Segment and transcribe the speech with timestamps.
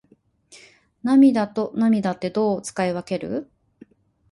[1.03, 3.51] 涙と泪ってどう使い分ける？